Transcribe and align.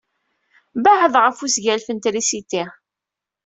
Bɛed 0.83 1.13
ɣef 1.23 1.37
wesgalef 1.41 1.87
n 1.91 1.97
trisiti. 2.03 2.63